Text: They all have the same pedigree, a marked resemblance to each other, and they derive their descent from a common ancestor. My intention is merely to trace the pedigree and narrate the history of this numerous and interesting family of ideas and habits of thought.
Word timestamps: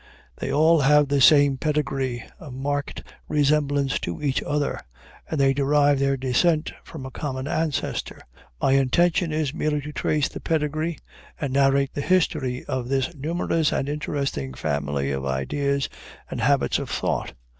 They 0.37 0.51
all 0.51 0.79
have 0.79 1.09
the 1.09 1.21
same 1.21 1.57
pedigree, 1.59 2.23
a 2.39 2.49
marked 2.49 3.03
resemblance 3.27 3.99
to 3.99 4.19
each 4.19 4.41
other, 4.41 4.79
and 5.29 5.39
they 5.39 5.53
derive 5.53 5.99
their 5.99 6.17
descent 6.17 6.73
from 6.83 7.05
a 7.05 7.11
common 7.11 7.47
ancestor. 7.47 8.19
My 8.59 8.71
intention 8.71 9.31
is 9.31 9.53
merely 9.53 9.79
to 9.81 9.93
trace 9.93 10.27
the 10.27 10.39
pedigree 10.39 10.97
and 11.39 11.53
narrate 11.53 11.93
the 11.93 12.01
history 12.01 12.65
of 12.65 12.89
this 12.89 13.13
numerous 13.13 13.71
and 13.71 13.87
interesting 13.87 14.55
family 14.55 15.11
of 15.11 15.23
ideas 15.23 15.87
and 16.31 16.41
habits 16.41 16.79
of 16.79 16.89
thought. 16.89 17.33